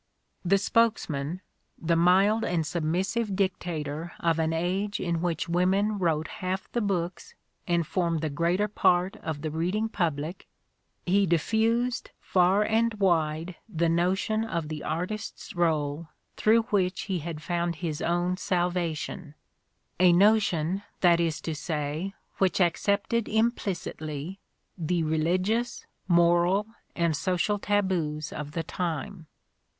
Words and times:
''The 0.53 0.57
spokesman, 0.57 1.41
the 1.79 1.95
mild 1.95 2.43
and 2.43 2.65
submissive 2.65 3.35
dictator 3.35 4.13
of 4.19 4.39
an 4.39 4.51
age 4.51 4.99
in 4.99 5.21
which 5.21 5.47
women 5.47 5.99
Wrote 5.99 6.27
half 6.39 6.67
the 6.71 6.81
books 6.81 7.35
and 7.67 7.85
formed 7.85 8.21
the 8.21 8.31
greater 8.31 8.67
part 8.67 9.15
of 9.17 9.43
the 9.43 9.51
reading 9.51 9.89
public, 9.89 10.47
he 11.05 11.27
diffused 11.27 12.09
far 12.19 12.63
and 12.63 12.95
wide 12.95 13.57
the 13.69 13.89
notion 13.89 14.43
of 14.43 14.69
the 14.69 14.83
artist's 14.83 15.55
role 15.55 16.07
through 16.35 16.63
which 16.71 17.01
he 17.01 17.19
had 17.19 17.39
found 17.43 17.75
his 17.75 18.01
own 18.01 18.37
salvation, 18.37 19.35
a 19.99 20.11
notion, 20.11 20.81
that 21.01 21.19
is 21.19 21.39
to 21.41 21.53
say, 21.53 22.15
which 22.39 22.59
accepted 22.59 23.29
im 23.29 23.51
plicitly 23.51 24.39
the 24.79 25.03
religious, 25.03 25.85
moral 26.07 26.65
and 26.95 27.15
social 27.15 27.59
taboos 27.59 28.33
of 28.33 28.53
the 28.53 28.63
time. 28.63 29.27